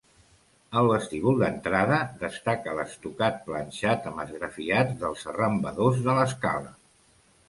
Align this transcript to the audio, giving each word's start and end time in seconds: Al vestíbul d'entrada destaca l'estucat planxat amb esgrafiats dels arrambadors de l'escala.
Al 0.79 0.87
vestíbul 0.91 1.35
d'entrada 1.41 1.99
destaca 2.23 2.73
l'estucat 2.79 3.37
planxat 3.49 4.07
amb 4.13 4.23
esgrafiats 4.23 4.97
dels 5.05 5.27
arrambadors 5.33 6.01
de 6.09 6.17
l'escala. 6.21 6.73